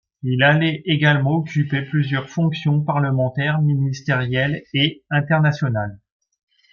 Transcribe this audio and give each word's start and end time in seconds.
Il 0.23 0.41
allait 0.41 0.81
également 0.87 1.33
occuper 1.35 1.83
plusieurs 1.83 2.27
fonctions 2.27 2.81
parlementaires, 2.81 3.61
ministérielles 3.61 4.63
et 4.73 5.03
internationales. 5.11 5.99